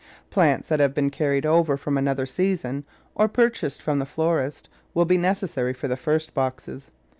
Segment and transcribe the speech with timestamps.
[0.31, 5.05] Plants that have been carried over from another season, or purchased from the florist, will
[5.05, 6.89] be necessary for the first boxes.